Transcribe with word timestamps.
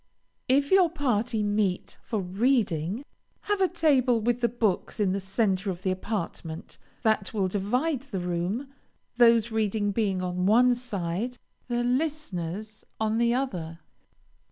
If 0.47 0.71
your 0.71 0.89
party 0.89 1.43
meet 1.43 1.99
for 2.03 2.21
reading, 2.21 3.05
have 3.41 3.61
a 3.61 3.67
table 3.67 4.19
with 4.19 4.41
the 4.41 4.49
books 4.49 4.99
in 4.99 5.11
the 5.11 5.19
centre 5.19 5.69
of 5.69 5.83
the 5.83 5.91
apartment, 5.91 6.79
that 7.03 7.35
will 7.35 7.47
divide 7.47 8.01
the 8.01 8.19
room, 8.19 8.73
those 9.17 9.51
reading 9.51 9.91
being 9.91 10.23
on 10.23 10.47
one 10.47 10.73
side, 10.73 11.37
the 11.67 11.83
listeners 11.83 12.83
on 12.99 13.19
the 13.19 13.35
other. 13.35 13.77